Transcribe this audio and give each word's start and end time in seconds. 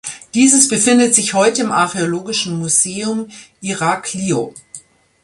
Dieses 0.33 0.67
befindet 0.67 1.13
sich 1.13 1.35
heute 1.35 1.61
im 1.61 1.71
Archäologischen 1.71 2.57
Museum 2.57 3.27
Iraklio. 3.61 4.55